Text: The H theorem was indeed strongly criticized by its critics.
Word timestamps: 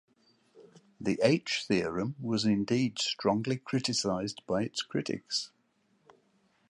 The 0.99 1.19
H 1.21 1.65
theorem 1.67 2.15
was 2.19 2.43
indeed 2.43 2.97
strongly 2.97 3.57
criticized 3.57 4.41
by 4.47 4.63
its 4.63 4.81
critics. 4.81 5.51